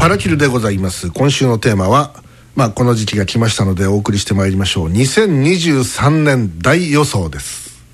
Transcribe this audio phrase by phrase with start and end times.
[0.00, 1.12] パラキルでございます。
[1.12, 2.12] 今週のテーマは
[2.56, 4.88] まあこの時期が来ましたのでお送りしてまいりましょう。
[4.88, 7.84] 2023年大予想です。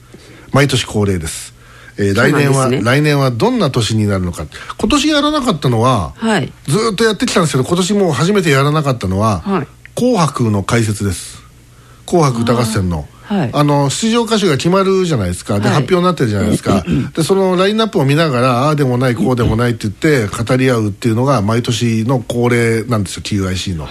[0.52, 1.54] 毎年恒例です。
[1.98, 4.46] えー、来年は、ね、来年はどんな年になるのか。
[4.78, 11.42] 今年やらなかったのは、はい、ずっとやってきたんですけど今年もう初めてやらなかったのは「はい、紅白」の解説です
[12.06, 15.60] 「紅白歌合戦の」はい、あの出場歌手が決まるじゃないですか。
[15.60, 16.84] で、はい、発表になってるじゃないですか、
[17.14, 23.86] でそのラインナップを見ながらああでもないこうでもないって言って語り合うっていうのが毎年の恒例なんですよ QIC の。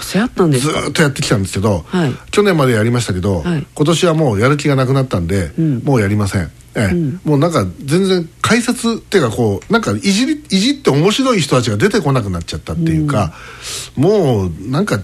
[0.60, 6.52] ずっとやってきたんですけど、はい、去年までやりましたけど、今年はもうやる気がなくなったんで、うん、もうやりません。
[6.76, 13.34] ええ、うん、もうなんか全然解説っていうかこうなんかいじりいじって面白い人たちが出てこなくなっちゃったっていうか、
[13.98, 15.00] うん、もうなんか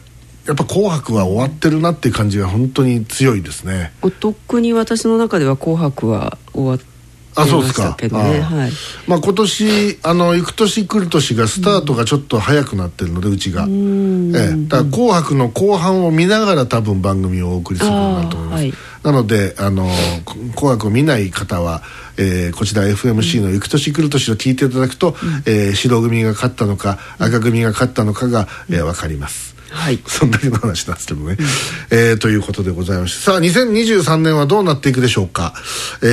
[0.47, 3.93] やっぱ「紅白」は終わってるなっていう感じが本当に強いですね。
[4.01, 6.95] お得に私の中では「紅白」は終わって
[7.35, 8.09] あそうですか、ね、
[8.39, 8.71] はい、
[9.07, 19.89] まあ今年あの行く年来る年がスタートがちょっと早くなってるのでうちが、ええ、だから「紅白」の後半を見ながら多分番組をお送りするなと思います、はい、なのであの
[20.55, 21.83] 「紅白」を見ない方は、
[22.15, 33.21] えー、こちら FMC の「行く年来る年」を聞いていただくと、うん、えー、白組が勝ったのか赤組が勝ったのかが、えー、分かりますはい、そんだけの話なんですけどね、うん、えー、ということでございまして。
[33.21, 35.53] さあ2023年はどうなっていくでしょうか、
[36.01, 36.09] えー、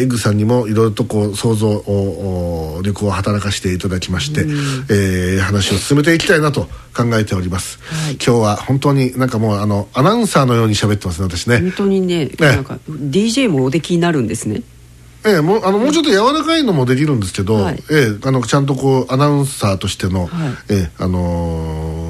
[0.00, 1.84] エッグさんにもいろいろとこう想像
[2.82, 4.50] 力を働かせていただきまして、うん、
[4.90, 11.60] えー、話を進めていきたいなと考えております、はい、今日は本当になんかもうあのアナウンサーのように喋ってますね私ね。
[11.60, 14.62] 本当にねねなんか DJ もおできになるんですね。
[15.26, 20.30] ええ、もうあのもうちょっと柔らかいのもできるんですけど、はい、ええ、あのちゃんとこうアナウンサーとしての、はい、
[20.68, 22.03] ええ、あのー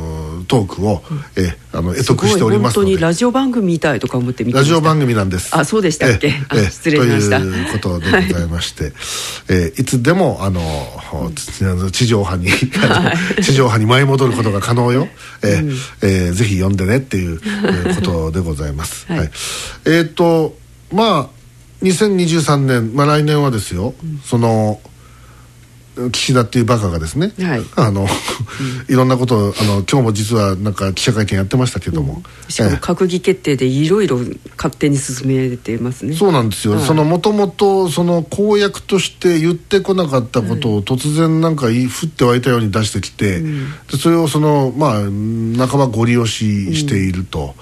[0.46, 1.02] トークを、
[1.36, 5.56] えあの得得しております本当にラジオ番組みたいとか思ってみラジオ番組なんです。
[5.56, 6.34] あそうでしたっけ？
[6.54, 7.40] え失礼しました。
[7.40, 8.92] ということでございまして、はい。
[9.48, 10.60] えいつでもあの
[11.90, 12.48] 地上波に
[13.42, 15.08] 地上波に舞い戻ることが可能よ、
[15.42, 15.72] えー
[16.02, 17.40] えー、ぜひ読んでねっていう
[17.94, 19.30] ことでございます、はい、
[19.86, 20.56] えっ、と
[20.92, 21.44] まあ
[21.84, 24.80] 2023年、まあ、来年はですよ、うん、その
[26.12, 34.18] 岸田っていうバカがですね、はい、あの、うん、いろんなことをあの今日も実はなんか記者会見やってましたけども、うん、しかも閣議決定でいろいろ
[34.56, 36.14] 勝手に進めてますね。
[36.14, 41.70] そうなんですよ、はい、そのもともとその公約として言ってこなかったことを突然なんか降
[42.06, 47.54] って湧いたように出してきて、うん、でそれをそのまあ半ばご利用ししていると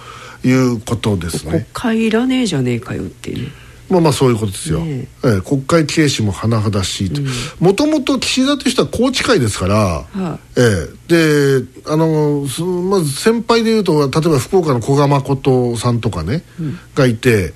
[0.44, 3.50] いうことですね、国会いらねえじゃねえかよっていう
[3.92, 5.36] まあまあそういうことですよ、ねえ。
[5.38, 7.12] え、国会軽視も甚だしい
[7.60, 12.47] もともと岸田という人は宏池会ですから、はあ、ええ、であの
[12.88, 17.53] まず先輩でいうと例えば福岡の古賀誠さんとかね、うん、がいて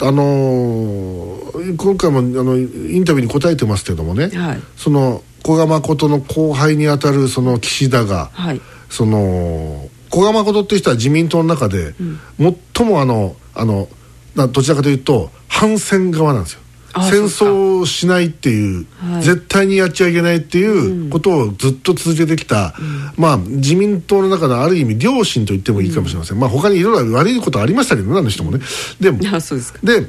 [0.00, 1.38] あの
[1.76, 12.02] 今回もあのインタビューに答えてますけどもね、はい、その古賀誠の後輩にあたるその岸田が、はい、その古賀誠っていう人は自民党の中で、う
[12.48, 13.88] ん、最もあのあの
[14.34, 16.60] どちらかというと反戦側なんですよ。
[17.02, 28.60] 戦争をしないっていう、はい、絶対にやっちゃいけないっていうことをずっと続けてきた、うん、まあ自民党の中のある意味良心と言ってもいいかもしれません、うん、まあ他にいろいろ悪いことありましたけどねあの人もね。
[29.00, 29.28] でもで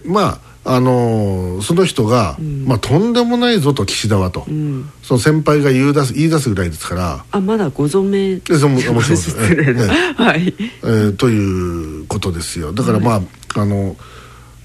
[0.05, 7.25] まああのー、その人が、うん、まあ、とんでもないぞと岸田はと、うん、その先輩が言い出す言い出すぐらいですから。
[7.29, 9.37] あまだご存命でそもちろんです。
[9.37, 12.73] ね、はい、えー、ということですよ。
[12.73, 13.95] だからまあ、はい、あの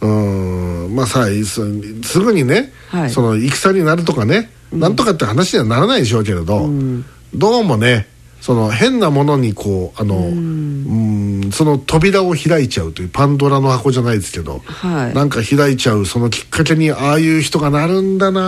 [0.00, 0.94] うん。
[0.94, 8.08] まあさすぐにね、はい、その戦になるとかね、うん、なんとかって話にはならないでしょうけれど、うん、どうもね
[8.40, 11.50] その変なものにこうあのうん。
[11.52, 18.40] その扉を開いちゃうというパンドラの箱じゃないですけど、はい、なんか開いちゃうそのきっかけにああいう人がなるんだな。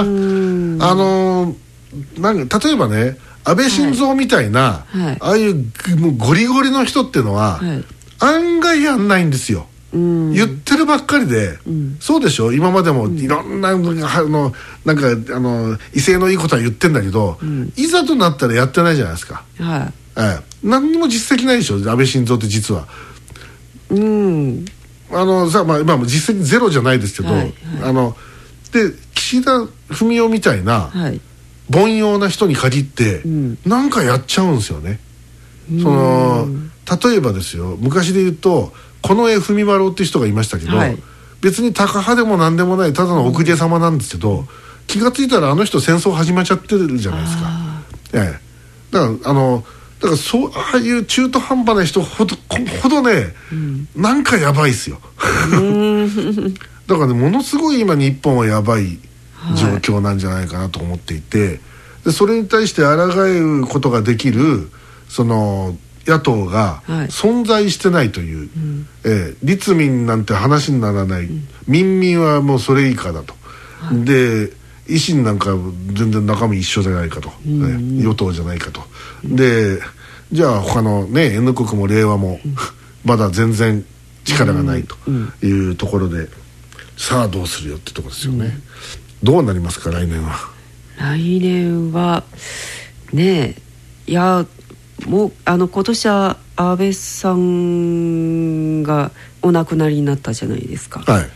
[0.00, 1.54] あの
[2.18, 5.66] なんか例えばね安倍晋三みたいな、はいはい、ああいう
[6.16, 7.60] ゴリゴリの人っていうのは、
[8.20, 9.66] 案外やんないんですよ。
[9.92, 12.52] 言ってるばっかりで、うん、そうでしょ？
[12.52, 14.52] 今までもいろんな、うん、あの
[14.84, 19.92] なんかあの威勢のいいことは言ってんだけど、うん、いざとなったらやってないじゃないですか、はい。
[20.16, 21.76] ええ、何にも実績ないでしょ？
[21.76, 22.88] 安倍晋三って実は。
[23.90, 24.64] うん。
[25.10, 28.16] あのさまあ、まあ、実績ゼロじゃないですけど、はいはい、あの
[28.72, 31.20] で岸田文雄みたいな、はい、
[31.70, 35.00] 凡庸な人に限って、うん、なんかやっちゃうんですよね。
[35.68, 36.46] その
[37.10, 37.76] 例えばですよ。
[37.78, 38.72] 昔で言うと
[39.02, 40.98] この絵文丸っていう人がいましたけど、はい、
[41.40, 44.46] 別にタカ派でも何でもないただの奥家様なんですけど、
[44.86, 47.50] 気が付いたらあの人戦争始まっちゃってるじゃないですか。
[48.14, 48.40] ええ、
[48.90, 49.64] だからあの
[50.00, 52.36] だからそうああいう中途半端な人ほど
[52.82, 55.00] ほどね、うん、なんかやばいっすよ。
[56.86, 58.98] だからねものすごい今日本はやばい
[59.56, 61.60] 状況なんじゃないかなと思っていて。
[62.04, 64.70] でそれに対して抗うことができる
[65.08, 65.76] その
[66.06, 68.48] 野党が存在してないという、はい
[69.04, 73.34] えー、立民なんて話にならない、うん、民民はもうそれ以下だと、
[73.80, 74.52] はい、で
[74.86, 75.50] 維新なんか
[75.94, 77.62] 全然中身一緒じゃないかと、うん。
[77.62, 78.82] うん、与党じゃないかと、
[79.24, 79.80] うん、で
[80.32, 82.56] じゃあ他のね N 国も令和も、うん、
[83.04, 83.84] まだ全然
[84.24, 84.96] 力がないと
[85.44, 86.28] いうところで、
[86.96, 88.56] さあどうするよってとこですよね、
[89.20, 90.52] どうなりますか来年は。
[90.96, 92.22] 来年は
[93.12, 93.56] ね
[94.06, 94.46] えいや
[95.06, 99.10] もうあの今年は安倍さんが
[99.42, 101.26] お亡くなりになったじゃないですか、はい、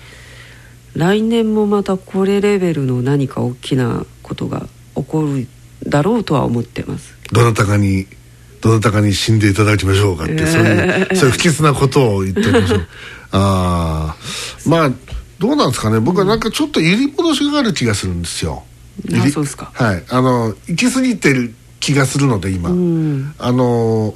[0.95, 5.49] 来年もまたこれレベルの何か大きなことが起こる
[5.85, 7.15] だろうとは思ってます。
[7.33, 8.07] どなたかに
[8.61, 12.89] どなたかに死んでいただきましょうかって、えー、そういうそういう不吉なことを言っておりましょう。
[13.33, 14.17] ああ
[14.67, 14.93] まあ
[15.39, 16.01] どうなんですかね。
[16.01, 18.63] 僕はなんかちょっと揺り戻しがある気がするんですよ、
[19.13, 19.71] あそうですか。
[19.75, 20.03] はい。
[20.09, 24.15] あの行き過ぎてる気がするので今、うん、あの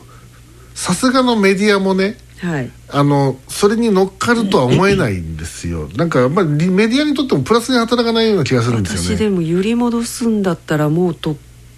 [0.75, 5.89] さすがのメディアもね、はい、あのそれに乗っかるとは思えないんですよ。
[5.95, 9.17] なんかやっぱりメディアにとってもプラスに働かないような気がするんですよね。
[9.17, 11.37] 私でも揺り戻すんだったらもうとっ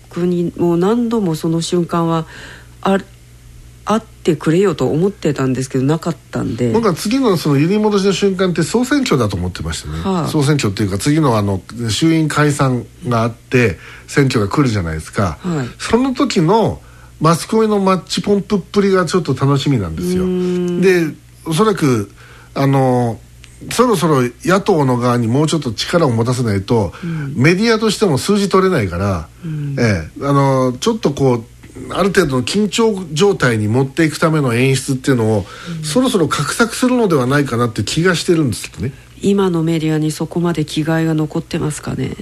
[0.08, 2.26] くにもう何度もその瞬間は
[2.81, 2.99] あ
[3.84, 6.73] あってくれよと思ってたんですけどなかったんで。
[6.73, 16.81] 僕は次のその揺り戻しの瞬間って総選挙だと思ってましたね、はあ、総選挙っていうか次のあの衆院解散があって選挙が来るじゃないですか、はい、その時の
[17.20, 20.25] マスコミのマッチポンプっぷりがちょっと楽しみなんですよ。
[20.81, 21.14] で
[21.44, 22.11] おそらく
[22.55, 23.20] あの
[23.70, 31.44] そろそろ野党の側にもうちょっと力を持たせないと、うん、メディアとしても数字取れないから、うん、ええ、あのちょっとこう
[31.91, 35.47] ある程度の緊張状態に持っていくための演出っていうのを、
[35.79, 38.93] うん、そろそろ画策するのではないかなって気がしてるんですけどね。
[39.23, 42.15] 今のメディアにそこまで気概が残ってますかね。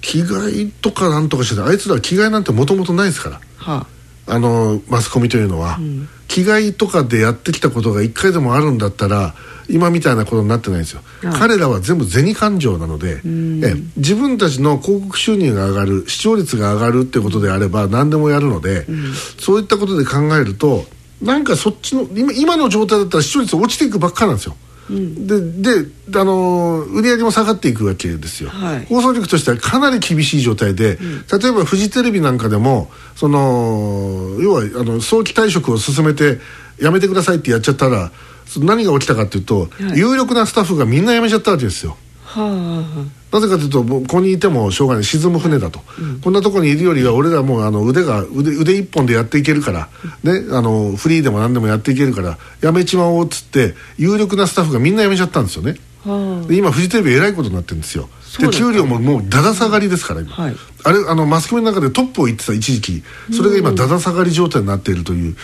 [0.00, 3.86] 気概とかなんとかしてあいつらは気概なんてもともとないですから、は
[4.26, 9.34] あ、あのマスコミというのは、うん、気概とかでやってきたことが一回でもあるんだったら
[9.68, 20.84] 今みたいなことになってないんですよ、はい、彼らは全部銭感情なので、え自分たちの広告収入が上がる視聴率が上がるってことであれば何でもやるので、うん、そういったことで考えると
[21.20, 24.56] なんかそっちの今今の状態だったら視聴率落ちていくばっかなんですよ。
[24.90, 36.38] うん、でで、あのー、売り上げも下がっていくわけですよ、はい、放送局としてはかなり厳しい状態で、うん、例えばフジテレビなんかでもその要はあの早期退職を進めて
[36.80, 38.10] やめてくださいってやっちゃったら
[38.56, 41.96] 何が起きたかっていうと、はい、有力なスタッフがみんな辞めちゃったわけですよ。
[42.28, 42.84] は
[43.32, 45.04] あ、なぜかというとここにいてもしょうがない。
[45.04, 49.88] 沈む船だと、うん、こんなところにいるよりは俺らもうあの腕が腕腕一本でやっていけるから、
[50.22, 55.76] ね、あのフリーでも何でもやっていけるからやめちまおうっつって有力なスタッフがみんな辞めちゃったんですよね。
[56.04, 58.10] はあ、今フジテレビえらいことになってるんですよ。
[58.38, 63.02] で給料ももうだだ下がりですから今、はい、あれあのマスコミの中でトップを言ってた一時期。
[63.34, 65.36] それが今だだ下がり状態になっているという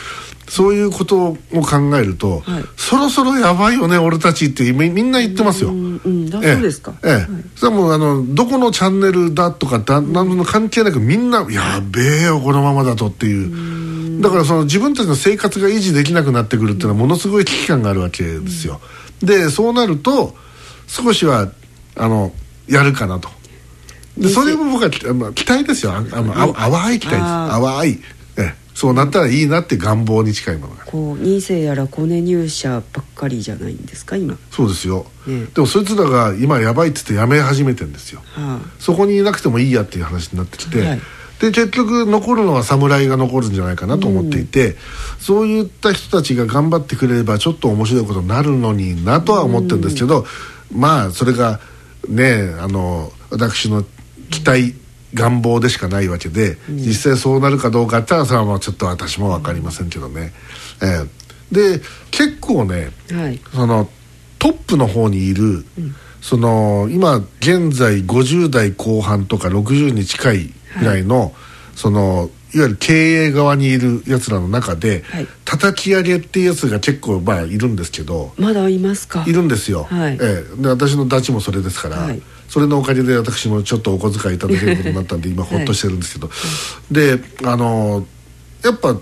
[0.48, 5.70] そういうことを考えると、はい、そろそろやばいよね俺たちってみんな言ってますよ。
[5.70, 6.94] うんうん、そうですか。
[7.02, 7.26] ええ、はい、
[7.56, 14.20] それはもうあのどこのチャンネルだとかだ何の関係なくみんなやべえよこのままだとっていう。
[14.20, 18.80] だからその自分たちの生活が維持できなくなってくるっていうのはものすごい危機感があるわけですよ。
[19.22, 20.36] でそうなると
[20.86, 21.50] 少しは
[21.96, 22.32] あの
[22.68, 23.28] やるかなと。
[24.16, 25.92] でそれも僕は期待ですよ。
[25.92, 27.26] あの淡い期待です。
[27.26, 28.00] 淡い
[28.74, 30.84] そうなったらいいなって願望に近いものが。
[30.84, 34.36] こう2世やらコネ入社ばっかりじゃないんですか今？
[34.50, 41.00] そうですよ、ね、でもそいつらが今やばいっつってやめ始めてるんですよ、はあ、そこにいなくてもいいやっていう話になってきて、はい、
[41.40, 44.76] で結局残るのは侍が残るんじゃないかなと思っていて、うん、
[45.18, 50.24] そういった人たちが頑張ってくれればちょっと面白いことになるのになとは思ってるんですけど、
[50.72, 51.60] うん、まあそれが
[52.08, 53.84] ねあの私の
[54.30, 54.74] 期待
[55.14, 60.32] 願望でしかないわけで、うん、実際そうなるかどうかってのはそれはちょっと私も分かりませんけどね、
[60.82, 61.80] えー、で
[62.10, 63.88] 結構ね、はい、その
[64.38, 65.64] トップの方にいる、うん、
[66.20, 71.32] その今現在50代後半とか60に近いぐらいの、はい、
[71.76, 79.24] そのいわゆる経営側にいるやつらの中で、はい、叩き上げっていうやつが結構まあいるんですけどまだいますか。
[79.26, 86.30] いるんですよ、はい、ええ、で私のダチもそれですから、はい、それのおかげで私もちょっとお小遣いいただけることになったんで 今ほっとしてるんですけど、
[86.90, 88.06] であの
[88.62, 88.96] やっぱ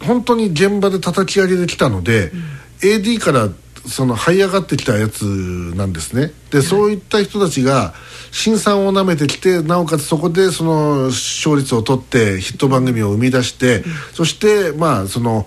[0.00, 2.30] 本当に現場で叩き上げできたので、
[2.82, 3.48] うん、AD から
[3.86, 6.32] その這い上がってきたやつなんですね。
[6.50, 7.94] で、そういった人たちが
[8.30, 15.46] 辛酸をなめてきてなおかつそこでその勝率を取ってヒット番組を生み出して、うん、そしてまあその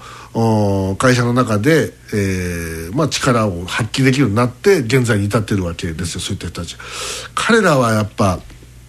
[0.98, 6.78] 会社の中で、えーまあ、力を発揮できるようになって現在に至ってるわけですよそういった人たち。
[7.36, 8.40] 彼らはやっぱ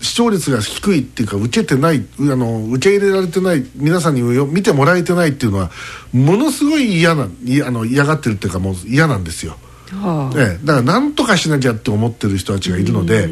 [0.02, 5.70] 視聴率が低いっていうか受けてないあの受け入れられてない皆さんに見てもらえてないっていうのは
[6.12, 9.56] ものすごい嫌なあの嫌がってるっていうかもう嫌なんですよ、
[9.92, 13.28] はあ、ええ、だから何とかしなきゃって思ってる人たちがいるので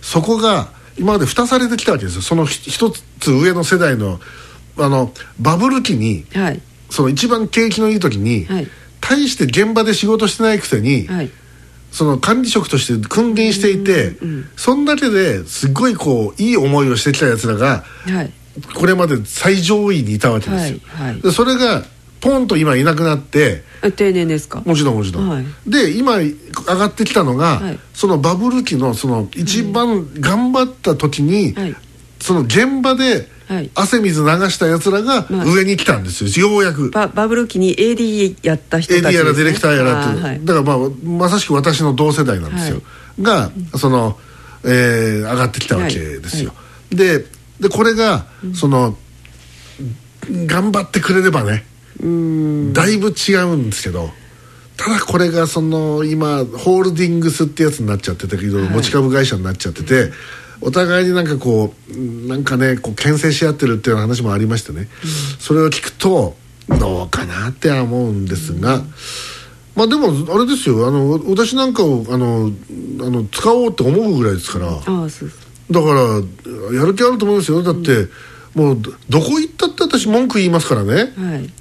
[0.00, 2.22] そこが今まで蓋されてきたわけですよ。
[2.22, 4.20] その一つ上の世代の
[4.76, 6.60] あのバブル期に、はい、
[6.94, 8.68] その一番景気のいい時に、はい、
[9.00, 11.30] 大して現場で仕事してないくせに、はい。
[11.90, 18.32] その管理職として君臨していて、うんうん、そんだけですごいこういい思いをしてきたやつらが、はい、
[18.74, 20.78] これまで最上位にいたわけですよ。
[21.22, 21.84] でそれが
[22.20, 23.62] ポンと今いなくなって
[23.96, 24.62] 定年ですか？
[24.64, 26.34] もちろんもちろん、はい、で今上
[26.64, 31.76] がってきたのが、はい、そのバブル期のその一番頑張った時に、はい、
[32.18, 33.28] その現場で
[33.74, 36.90] 汗水流したやつらが上に来たんですよ、ようやく。
[36.90, 42.80] ババブル期に AD やった人たち、ね、AD やらディレクターやらって、はい、だからまあまさしく私の同世代なんですよ、
[43.20, 44.18] がその、
[44.64, 46.54] えー、上がってきたわけですよ、
[46.90, 47.24] で
[47.60, 48.96] でこれが、その
[50.46, 51.64] 頑張ってくれればね
[52.72, 54.10] だいぶ違うんですけど
[54.76, 58.62] ただこれがその今ホールディングスってやつになっちゃってていろい。
[58.64, 60.10] ろ持ち株会社になっちゃってて、
[60.60, 64.88] お互いになんかこうなんかねこう牽制し合ってるっていう話もありましてね、うん、
[65.38, 66.36] それを聞くと
[66.68, 68.92] どうかなって思うんですが、うん、
[69.74, 70.86] まあでもあれですよ。
[70.86, 72.50] あの私なんかをあの
[73.00, 74.68] あの使おうって思うぐらいですから。
[75.70, 77.62] だからやる気あると思いますよ。
[77.62, 78.10] だって、うん
[78.54, 81.08] もうどこ行ったって私文句言いますからね、はい、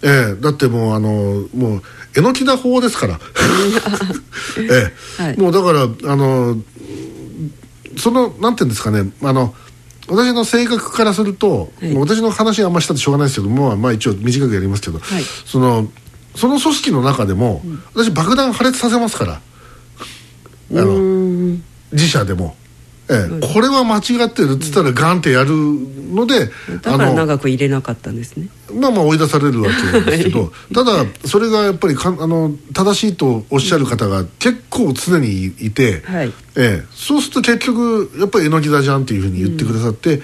[0.04, 1.82] えー、だってもうあのもう
[2.16, 3.20] 榎木田法ですから。
[4.60, 6.62] ええ、はい、もうだからあの
[7.98, 9.12] そのなんていうんですかね。
[9.22, 9.54] あの
[10.08, 15.88] 私の性格からすると、はい、私の話あんましたってしょうがないですけども、まあ、一応短くやりますけど、はい、その
[16.36, 19.34] その組織の中でも、うん、私爆弾破裂させますから。
[19.36, 19.40] あ
[20.72, 21.58] の
[21.92, 22.56] 自社でも。
[23.10, 26.50] ええ、これは間違ってるっつったらガンってやるので、
[26.82, 28.48] だから長く入れなかったんですね。
[28.74, 40.24] まあまあ追い出されるわけですけど、はい、ただそれがやっぱりかあの正しいとおっしゃる方が結構常にいて、はい、ええ、そうすると結局やっぱり榎木だじゃんっていうふうに言ってくださって、うん、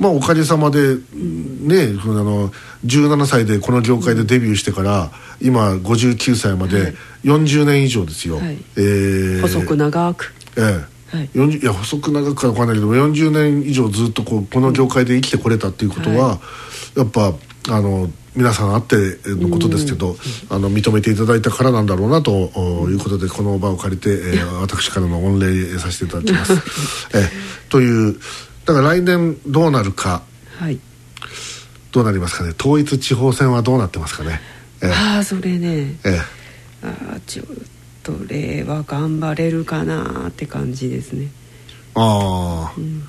[0.00, 2.50] まあおかげさまでねあの
[2.84, 10.34] 17歳でこの業界でデビューしてから、今59歳まで40年以上ですよ、はい、えー、細く長く。
[10.56, 16.40] ええはい、いや細く長くか分かんないけど40年以上ずっとこうこの業界で生きてこれたっていうことは、は
[16.96, 17.32] い、やっぱ
[17.70, 20.16] あの皆さんあってのことですけど、
[20.48, 22.30] あの認めていただいたからなんだろうなと
[22.88, 26.52] いうことでこの場を借りて、えー、私からの御礼させていただきます。
[27.18, 27.28] え
[27.68, 28.16] という
[28.64, 30.22] だから来年どうなるか、
[30.56, 30.78] はい、
[31.90, 32.52] どうなりますかね。
[32.58, 34.40] 統一地方選はどうなってますかね。
[34.82, 35.98] えー、ああそれね。
[36.04, 36.18] えー、
[36.84, 37.44] ああちょ
[38.08, 41.28] それは頑張れるかなって感じですね。
[41.94, 43.02] ああ、うん、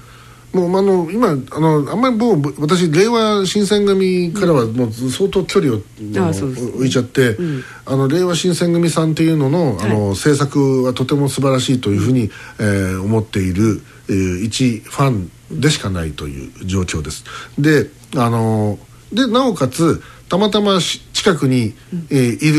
[0.51, 12.29] もうあの今あのあんまりもう私令和新選組からはもう相当距離を、うん、置いちゃって、うん、あの令和新選組さんっていうののあの、はい、政策はとても素晴らしいというふうに、
[12.59, 17.23] えー、思っている、えー、一ファンでしかないという状況です。
[17.57, 18.77] であの
[19.13, 21.73] でなおかつたまたま近くに、
[22.11, 22.51] えー、い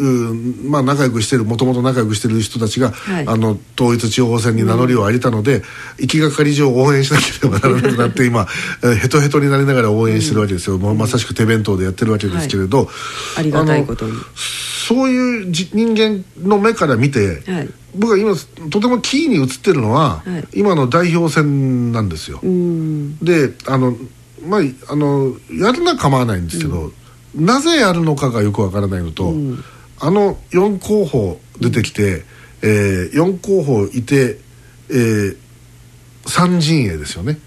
[0.00, 5.62] る、まあ、仲良くしてるもともと仲良くしてる人たちが、はい、あの統一地方選に名乗りを上げたので、うん、
[5.98, 8.46] 行きがかり上応援しなければならなくなって今
[9.00, 12.88] ヘトヘトになりながら応援してるわけですよ、うん、まさしく手弁当でやってるわけですけれど、はい、
[13.36, 14.12] ありがたいことに。
[14.88, 18.34] そういう人間の目から見て、はい、僕は今
[18.70, 20.22] とてもキーに映ってるのは、
[20.54, 22.40] 今の代表選なんですよ。
[23.22, 23.98] であの
[24.46, 26.92] まあ、あのやるのは構わないんですけど、
[27.34, 29.64] なぜやるのかがよくわからないのと、うん、
[30.00, 32.24] あの4候補出てきて、
[32.62, 34.38] えー、4候補いて、
[34.90, 35.36] えー、
[36.24, 37.38] 3陣営ですよね。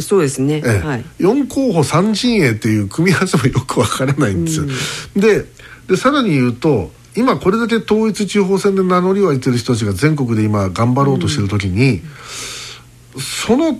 [0.00, 4.64] そうですね、えーはい、4候補3陣営っていう組み合わせもよくわからないんですよ。
[4.64, 5.44] うん、で
[5.86, 12.00] でさらに言うと今これだけ統一地方選で名乗りを上げてる人たちが全国で今頑張ろうとしてる時に、
[13.14, 13.78] うん、その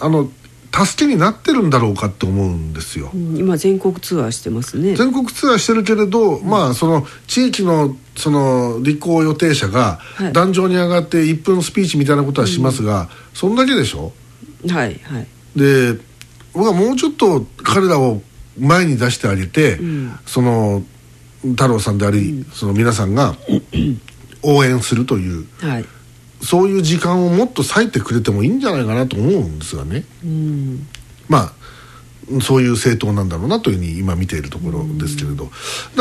[0.00, 0.30] あの
[0.74, 4.96] 助けになってるんだろうかって思うんですよ、うん、今全国ツアーしてますね。
[4.96, 10.00] 全国ツアーしてるけれど、うん、まあその地域のその立候補予定者が
[10.32, 14.12] 壇上に上がって1分スピーチみたいなことはしますが、そんだけでしょ？
[14.68, 15.26] はいはい。
[15.56, 15.98] で
[16.54, 18.22] 僕はもうちょっと彼らを
[18.58, 19.78] 前に出してあげて、
[20.26, 20.82] その
[21.42, 23.34] 太郎さんであり、その皆さんが
[24.42, 25.84] 応援するという、はい
[26.42, 30.86] そういう時間をもっと割いてくれてもいいんじゃないかなと思うんですがね、うん、
[31.28, 31.52] まあ
[32.40, 35.52] そういう政党なんだろうなというふうに今見ているところですけれど、だか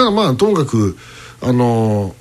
[0.04, 0.98] らまあともかく
[1.42, 2.16] あの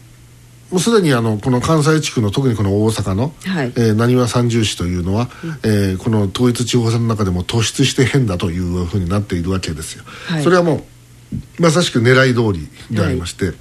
[0.70, 10.04] もうすでにあのこの関西地区の特にこの大阪のなにえー、三重市というのは、うん、えー、この統一地方選の中でも突出して変だというふうになっているわけですよ。
[10.28, 13.54] はい、それはもうまさしく狙い通りでありまして、はい、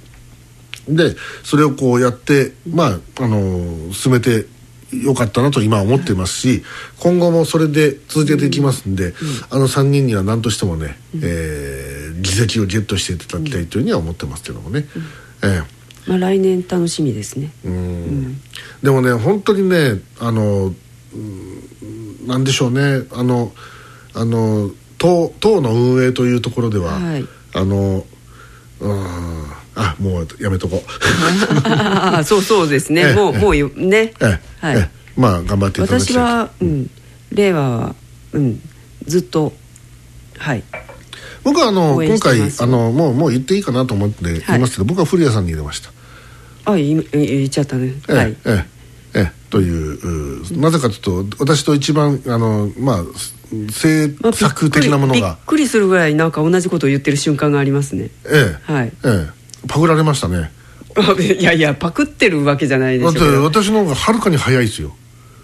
[0.96, 4.46] でそれをこうやってまああの進めて
[4.92, 6.62] よかったなと今思ってますし、
[6.98, 9.14] 今後もそれで続けていきますんで、うん、
[9.50, 14.86] あの3人には何としてもね、うん、えー、議席をゲットしていただきたいというふうには思ってますけどもね。
[15.42, 15.64] うん、えー
[16.06, 17.52] まあ、来年楽しみですね。
[17.64, 18.40] うん、
[18.82, 20.74] でもね本当にねあの
[22.26, 23.06] なんでしょうね。
[23.12, 23.52] あの
[24.14, 28.04] あの党党の運営というところでは、はい、あの
[28.80, 29.44] うん
[29.80, 32.24] あもうやめとこう。
[32.24, 33.14] そうそうですね。
[33.14, 34.12] もうもうね。
[34.60, 36.16] はい、まあ頑張っていただきたい。
[36.16, 36.90] 私は、うん、
[37.32, 37.94] 令和は、
[38.32, 38.60] うん、
[39.06, 39.54] ずっと
[40.38, 40.62] はい。
[41.42, 45.90] 僕はあの今回あのもうもう言っていいかなと思って言いますけど、はい、僕は古谷さんに入れました。
[46.66, 47.94] あ言言っちゃったね。
[48.08, 48.64] ええ、はい、え
[49.14, 53.04] ええというなぜかというと私と一番あのまあ
[53.72, 58.10] 制作的なものが、まあ、びっくりするぐらいなんか同じことを言ってる瞬間がありますね。
[58.26, 58.72] ええ。
[58.72, 58.92] はい。
[59.04, 60.52] ええパクられましたね。
[61.40, 64.94] いやいやパクってるわけじゃないでしょだって私の方がはるかに早いですよ。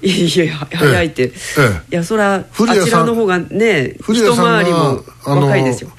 [0.02, 1.32] いやいや早いって、え
[1.90, 5.90] え、いやそらあちらの方がね一回りも若いですよ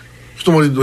[0.47, 0.81] 一回りで、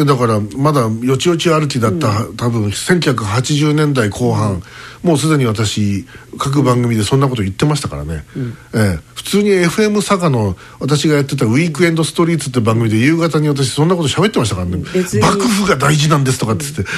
[0.00, 4.62] うん、だからまだよちよち歩きだった、うん、多分1980年代後半、うん
[5.04, 6.06] もうすでに私
[6.38, 14.78] 各番組でそんなこと言ってましたからね、うん、えー、普通に FM 佐賀の私がやってた「ウィークエンドストリート」って番組で夕方に私そんなこと喋ってましたからね。
[15.20, 16.90] 幕府が大事なんですとかっつって、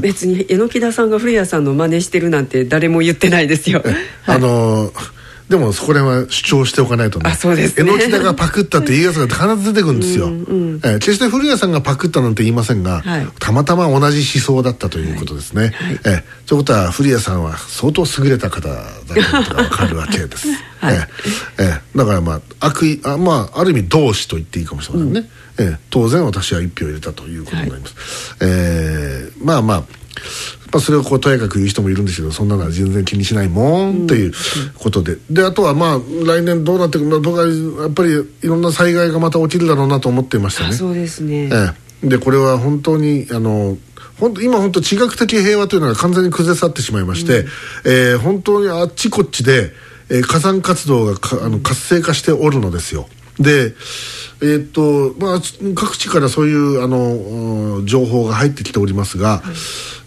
[0.00, 3.82] 別に榎田さんが古谷さんの真似してるなんて誰も言ってないですよ、
[4.26, 5.17] あのー
[5.48, 7.30] でもそこら辺は主張しておかないとね。
[7.30, 15.70] あそうです、ね、榎田がパクったって言いやつが必ず出てくるんですよ、うんうん、えー、決して古谷さんがパクったなんて言いませんが、はい、たまたま同じ思想だったということですね、はい。
[15.70, 20.48] はい、えー、ということは古谷さんは相当優れた方だということが分かるわけです、
[20.80, 27.94] はい、えー、えー、だからまあ悪意あまあある意味同志と言っていいかもしれませんね、うん、えー、当然私は一票入れたということになります、
[28.38, 29.84] はい、えー、まあまあ
[30.70, 34.32] まあ、それをこうとやかく言う人もいるんですけどそんなのは全然気にしないもんという
[34.78, 37.46] ことで、であとはまあ来年どうなっていくか僕は
[37.82, 38.10] やっぱり
[38.42, 40.74] いろんな災害がまた起きるだろうなと思っていましたね。
[40.74, 41.72] そうですね、え
[42.04, 43.78] え、でこれは本当にあの
[44.20, 49.72] 本当今本当地学的平和というのが完全に崩れ去ってしまいまして、うん、えー、本当にあっちこっちで、
[50.10, 53.08] えー、火山活動がかあの活性化しておるのですよ。
[53.40, 53.74] で
[54.40, 55.40] えー、っとまあ、
[55.74, 59.54] 各地からそういうあの情報が入ってきておりますが、はい。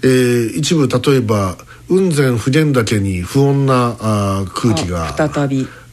[0.04, 5.14] えー、一部例えば雲仙普賢岳に不穏なあ空気が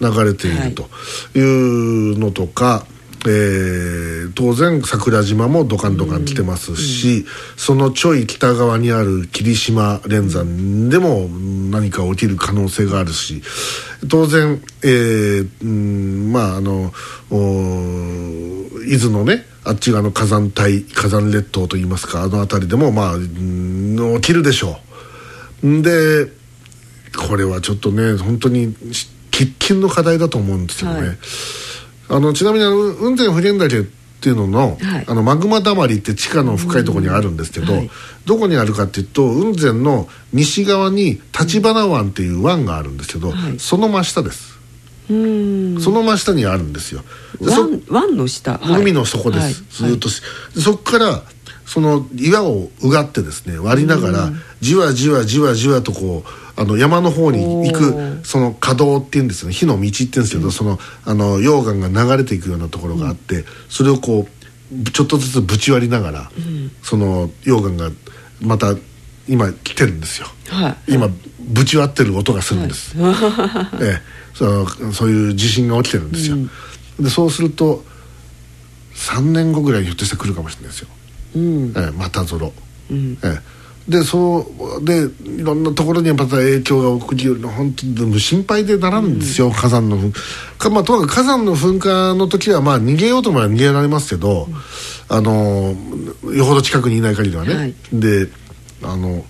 [0.01, 0.89] 流れていると
[1.37, 2.87] いうのとか、
[3.27, 7.17] えー、当然桜島もドカンドカン来てますし、うん。
[7.17, 7.27] うん、
[7.57, 11.29] そのちょい北側にある霧島連山でも
[11.71, 13.43] 何か起きる可能性があるし
[14.09, 16.93] 当然、えー、うんまああの
[18.87, 24.79] 伊豆のねあっち側の火山帯火山列島といいますかあの辺りでもまあ起きるでしょ
[25.63, 25.83] う。
[25.83, 26.27] で
[27.17, 28.75] これはちょっとね本当に
[29.31, 31.19] 喫緊の課題だと思うんですよね、はい、
[32.09, 37.91] あのちなみにあの雲仙普賢岳っていうののはい、あのマグマだまりって地下の深いところにあるんですけど、はい、
[38.27, 44.59] どこにあるかっていうと雲仙の西側に橘湾っていう湾があるんですけど、はい、その真下です。
[45.09, 47.03] その真下にあるんですよ。
[47.41, 51.23] 湾湾の下、海の底です、ずっと、そこから
[51.65, 59.55] その岩をうがってですね割りながらじわじわじわじわとこうあの山の方に行くその稼働っていうんですよね。
[59.55, 67.95] 火の道っていうんですけど、うん、そのあの溶岩が流れていくようなところがあって、うん、それをこうちょっとずつぶち割りながら、うん、その溶岩が
[68.41, 68.75] また
[69.29, 74.19] 今来てるんですよ、はい、今ぶち割ってる音がするんです、はい、 ええ。
[74.35, 76.51] そのそういう地震が起きてるんですよ、うん、
[77.01, 77.85] でそうすると
[78.95, 80.89] 3年後ぐらいにひょっとして来るかもしれないですよ、
[81.35, 82.53] うん、えまたぞろ、
[82.91, 83.41] うん、え
[83.89, 84.47] でそ
[84.81, 90.13] うでいろんなところにまた影響が起きるの本当に心配でならんですよ、うん、火山の噴
[90.59, 95.75] 火、まあ、ともかく火山の噴火の時はまあ逃げようと思えば逃げられますけど、うん、あの
[96.35, 98.29] よほど近くにいない限りはね、はい、で
[98.83, 99.25] あの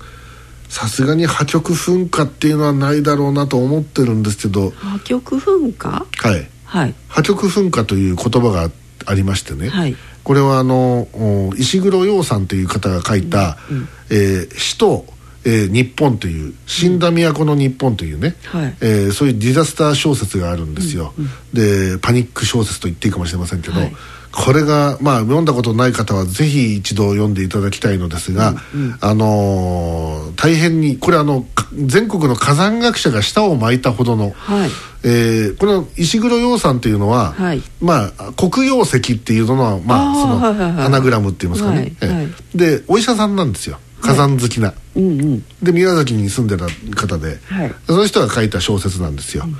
[0.68, 5.88] さすがに破局噴火っていうのはないだろうなと思ってるんですけど破局噴火？
[6.16, 8.71] はい、はい、破局噴火という言葉が
[9.07, 9.97] ありましてね、はい、
[10.28, 11.08] これはあの
[11.56, 15.06] 石黒洋さんという方が書いた「うんうん、えー、死と、
[15.46, 23.96] えー、日本という死んだ都の日本というね、うん、はい、えー、そういうディザスター小説があるんですよ、うんうん、でパニック小説と言っていいかもしれませんけど、はい、
[24.32, 34.70] これが、まあ、読んだことない方はぜひ一度読んでいただきたいのですが、うんうん、あのー、大変にこれあの全国の火山学者が舌を巻いたほどの、はい、
[35.04, 43.78] えー、この石黒洋さんというのは、はい、まあ黒曜石っていうのは、まあ、その、アナグラムって言いますかね、はいはい、でお医者さんなんですよ。
[44.00, 45.00] 火山好きな、はい。
[45.00, 49.56] うんうん、で宮崎に住んでた方で、はい、その人が書いた小説なんですよ、うん、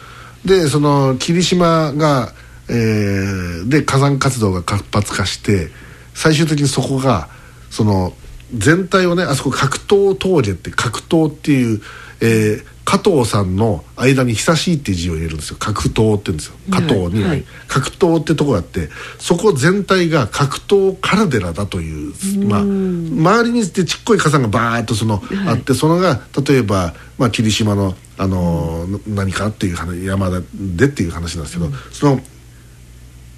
[0.49, 2.33] でその霧島が、
[2.69, 5.71] えー、で火山活動が活発化して
[6.15, 7.29] 最終的にそこが
[7.71, 8.13] その
[8.55, 11.81] 全体をねあそこ格闘峠って格闘っていう、
[12.21, 15.57] えー、加藤さんの間に久しいっていう字を入れるんですよ。
[15.59, 16.55] 格闘って言うんですよ。
[16.71, 22.15] 加藤に、はい、格闘ってとこがあってそこ全体が格闘カルデラだという
[22.47, 32.21] まあ周りにちっこい火山がバーッとその、あってそのが例えば、まあ、霧島のあのー、何かっていう話山でっていう話なんですけど、うん、その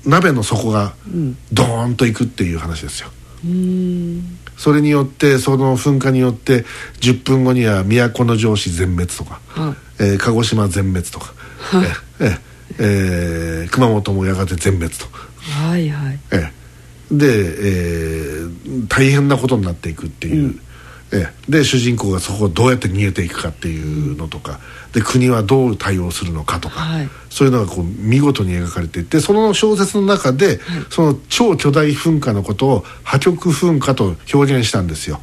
[0.04, 0.94] 鍋の底が
[1.52, 3.08] ドーンといくっていう話ですよ。
[4.56, 6.64] それによってその噴火によって
[7.00, 11.88] 10分後には都城市全滅とか、はい、えー、鹿児島全滅とか、はい、
[12.20, 12.38] え
[12.78, 15.06] えー、熊本もやがて全滅と。
[15.40, 20.44] はいはいえー、で、えー、大変なことになっていくっていう。
[20.44, 20.60] うん
[21.12, 24.60] えで主人公がそこをどうやって逃げていくかっていうのとか。
[24.92, 30.58] で国はどう対応するのかとか、はい、そういうのがこう見事に描かれていてその小説の中で、はい、
[30.90, 35.20] その超巨大噴火のことを破局噴火と表現したんですよ。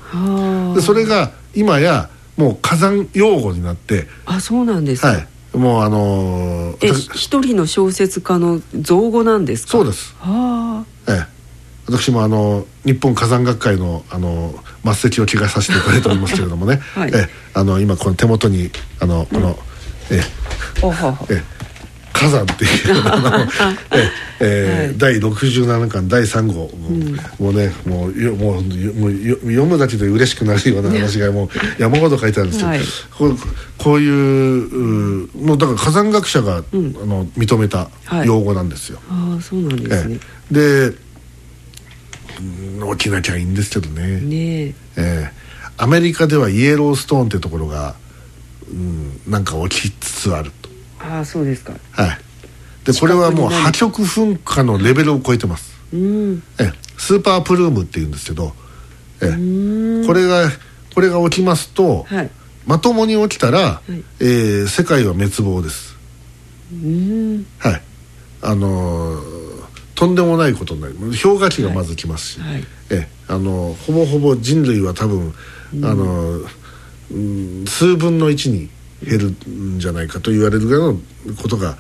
[0.74, 4.08] でそれが今やもう火山用語になって。
[4.26, 9.72] あそうなんですか、はい、もうあのー、え一人の小説家の造語なんですか？
[9.72, 10.16] そうです。
[10.20, 11.12] はあ。
[11.12, 11.37] ええ
[11.88, 19.60] 私もあの日本火山学会のあの末席を着替えさせていただいておりますけれどもね、 はい、えあの今この手元にあのこの、
[20.12, 20.22] うん、え
[21.30, 21.58] え。
[22.18, 22.70] 火山っていう
[23.94, 32.80] ええーはい、第67巻第3号、うん、もうねもうもうもう読むだけで嬉しくなるような話がもう山ほど書いてあるんですよ、はい、
[33.18, 33.38] こう
[33.78, 37.90] こういううもうだから火山学者が、うん、あの認めた
[38.26, 39.00] 用語なんですよ。
[39.10, 40.20] ああそうなんですね、
[40.52, 40.98] えー、で
[42.98, 44.22] 起きなきゃいいんですけどね。
[44.22, 45.32] ねえ。
[45.76, 47.96] ー、アメリカではイエローストーンってところが、
[48.70, 50.70] うん、なんか起きつつあると。
[51.00, 51.74] ああそうですか。
[51.92, 52.20] はい。
[52.88, 58.54] でこれはもう破局噴火のレベルを超えてます、うん、えスーパープルームっていうんですけど
[59.22, 59.26] え
[60.08, 60.50] これが
[60.96, 62.30] これが起きますと、はい、
[62.66, 65.98] まともに起きたら、はい、えー、世界は滅亡です。
[67.60, 67.82] はい。
[68.42, 69.37] あのー
[69.98, 72.54] とんでもないことになり氷河期がまず来ますし、はい。
[72.54, 73.08] はい、え。
[73.28, 75.34] あのほぼほぼ人類は多分、
[75.74, 76.40] うん、あの、
[77.12, 78.70] うん、数分の1に
[79.04, 81.00] 減るんじゃないかと言われるぐらいの
[81.42, 81.78] ことが、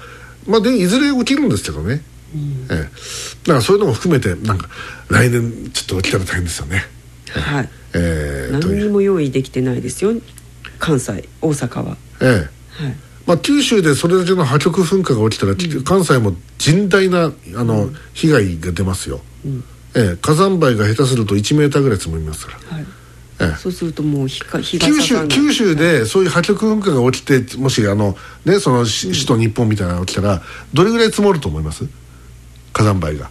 [0.47, 2.01] まあ、でいずれ起きるんですけどね、
[2.33, 2.89] うん、えだか
[3.53, 4.67] らそういうのも含めてなんか
[5.11, 6.85] 来年ちょっと起きたら大変ですよね。
[7.29, 10.13] はい、えー、何にも用意できてないですよ。
[10.79, 11.97] 関西大阪は。
[12.19, 12.83] ええ。
[12.83, 19.63] はいまあ、九州でそれだけの破局噴火が起きたら、うん、関西も甚大なあの、うん、被害が出ますよ、うん、
[19.95, 22.85] ええ、火山灰が下手すると1メーターぐらい積もりますから、はい。
[23.39, 24.63] ええ、そうするともう九
[24.99, 30.41] 州九州でそういう破局噴火が起きてもしあの、ね、その首都日本みたいなのが起きたら
[30.73, 31.87] どれぐらい積もると思います？
[32.73, 33.29] 火山灰が。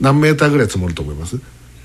[0.00, 1.36] 何メーターぐらい積もると思います？
[1.36, 1.38] あ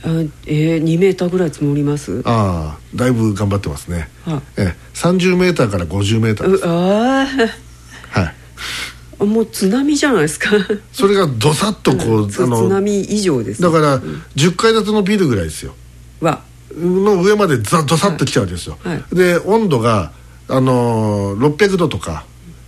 [0.04, 2.22] えー、2メーターぐらい積もります？
[2.26, 6.68] ああだいぶ頑張ってますね、はえ30メーターから50メーターです。
[6.68, 7.26] ああ
[8.20, 8.32] は
[9.20, 9.26] い。
[9.26, 10.50] もう津波じゃないですか。
[10.92, 15.76] それがどさっとこう、あの津波以上です、だから、うん、10階建てのビルぐらいですよ。
[16.22, 16.42] わ。
[16.76, 18.96] の上までザどさっと来ちゃうわけですよ、はい。
[18.96, 20.12] はい、で温度が
[20.48, 22.26] あのー、600度とか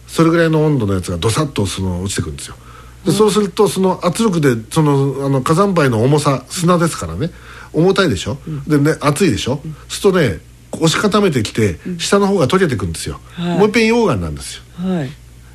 [0.07, 2.55] それぐらいの温度のやつがどさっとその落ちてくるんですよ
[3.05, 7.29] でそうするとその圧力でそのあの火山灰の重さ砂ですからね。
[7.73, 10.39] 重たいでしょ、うん、でね熱いでしょ、うん、するとね
[10.73, 15.09] 押し固めてきて下の方が溶けてくんですよ、はい、もう一遍溶岩なんですよ、はい、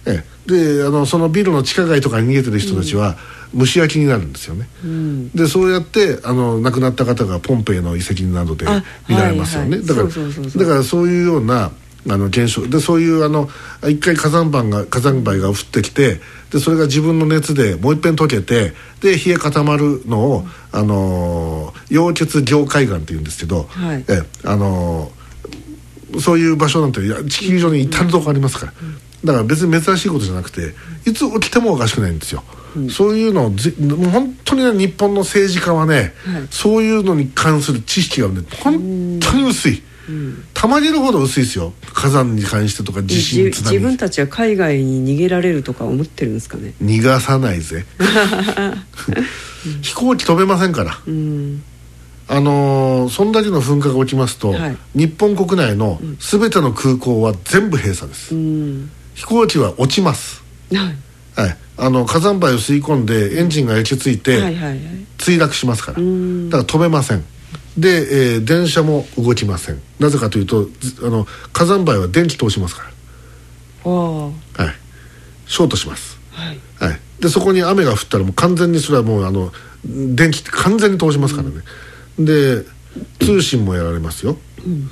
[0.06, 3.18] えであのそのビルの地下街とかに逃げてる人たちは、
[3.54, 8.66] 蒸し焼きになるんですよね、うん、でそうやってあの亡くなった方がポンペイの遺跡などで
[9.08, 11.72] 見られますよね、だからだからそういうような
[12.10, 13.48] あの現象でそういうあの
[13.82, 25.10] 一回火山灰が火山灰が降ってきてでそれが自分の熱でもう一遍溶けてで冷え固まるのを、あの溶血凝海岸っていうんですけど、はい、えあの
[26.20, 28.72] そういう場所なんて地球上に至るとこありますから、
[29.24, 32.42] だから別に珍しいことじゃなくていつ起きてもおかしくないんですよ。
[32.76, 39.82] うん、そういうのをぜ本当にね日本の政治家はね、はい、そういうのに関する知識がね本当に薄い。
[40.08, 41.72] うん、たまげるほど薄いですよ。
[41.92, 46.74] 火山に関してとか地震津波自分たちは海外に逃げられるとか思ってるんですかね？
[46.82, 47.84] 逃がさないぜ。
[49.82, 51.62] 飛行機飛べませんから、うん、
[52.28, 60.42] あのー、そんだけの噴火が起きますと、はい、日本国内の全ての空港は全部閉鎖です、うん、飛行機は落ちます、
[60.72, 60.78] はい、
[61.34, 64.40] はい、あの火山灰を吸い込んでエンジンが焼き付いて、
[65.18, 65.98] 墜落しますから。
[65.98, 67.24] だから飛べません
[67.80, 69.80] で、えー、電車も動きません。
[69.98, 70.68] なぜかというと
[71.02, 73.90] あの火山灰は電気通しますから。
[73.90, 74.32] は
[74.70, 74.88] い。
[75.48, 79.50] ショートします、はい、はい、でそこに雨が降ったらもう完全にそれはもうあの
[79.84, 81.56] 電気って完全に通しますからね、
[82.18, 82.64] うん、で
[83.20, 84.38] 通信もやられますよ、うん、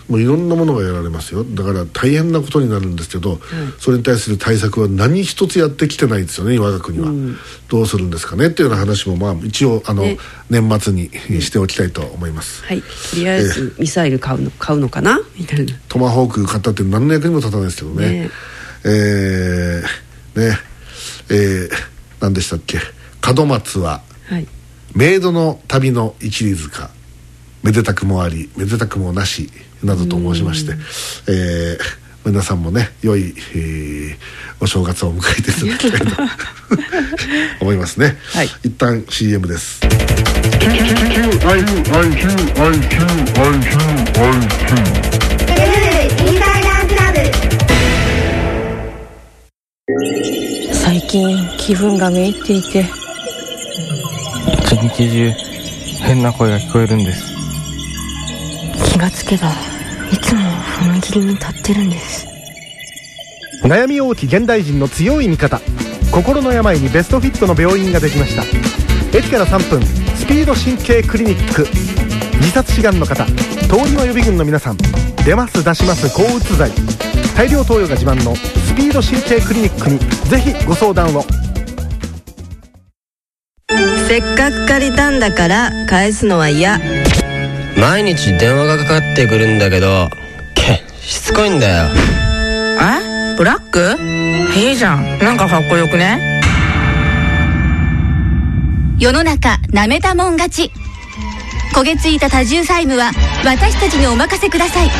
[0.08, 1.44] もういろんなものがやられますよ。
[1.44, 3.40] だから大変なことになるんですけど、はい、
[3.78, 7.36] それに対する対策は何一つやってきてないですよね我が国は、うん、
[7.68, 10.18] どうするんですかねっていうような話もまあ一応あの、ね、
[10.50, 11.10] 年末に
[11.40, 12.86] しておきたいと思います、はい、と
[13.16, 15.20] りあえずミサイル買うの買うのかな？
[15.38, 15.74] みたいな。
[15.88, 18.10] トマホーク買ったって何の役にも立たないですけどね。
[18.22, 18.30] ね。
[18.84, 20.58] えー、ね。
[21.28, 21.70] えー、
[22.20, 22.78] 何でしたっけ？
[23.34, 24.46] 門松は、はい、
[24.94, 26.90] メイドの旅の一里塚。
[27.62, 29.50] めでたくもありめでたくもなし
[29.82, 30.72] などと申しまして、
[31.28, 31.78] えー、
[32.24, 34.16] 皆さんもね良い、えー、
[34.60, 36.22] お正月を迎えていただきたいと
[37.60, 39.80] 思いますね、はい、一旦 CM です。
[50.72, 53.06] 最近気分がめいっていて。
[54.66, 55.30] 一日中
[56.04, 57.35] 変な声が聞こえるんです
[58.84, 59.52] 気がつけば
[60.12, 62.26] いつも踏切に立ってるんです。
[63.62, 65.60] 悩み大き現代人の強い味方。
[66.12, 68.42] 心の病にベストフィットの病院ができました。
[69.16, 69.82] 駅から3分
[70.16, 71.66] スピード神経クリニック。
[72.36, 73.26] 自殺志願の方。
[73.26, 73.32] 通
[73.86, 74.76] りの予備軍の皆さん。
[75.24, 76.70] 出ます出します抗うつ剤
[77.36, 79.98] 大量投与が自慢のスピード神経クリニックに
[80.30, 81.24] ぜひご相談を。
[84.08, 86.78] せっかく借りたんだから返すのは嫌
[87.78, 90.08] 毎日電話がかかってくるんだけど
[90.54, 91.84] けしつこいんだよ。
[92.80, 93.36] え？
[93.36, 93.96] ブラック？
[94.58, 95.18] いいじゃん。
[95.18, 96.40] なんかかっこよくね？
[98.98, 100.72] 世の中なめたもん勝ち。
[101.74, 103.12] 焦げついた多重債務は
[103.44, 104.90] 私たちにお任せください。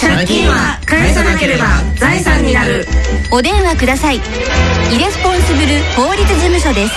[0.00, 1.66] 借金は返さなければ
[1.96, 2.86] 財産になる。
[3.30, 4.16] お電話ください。
[4.16, 4.18] イ
[4.98, 6.94] レスポンスブル法律事務所です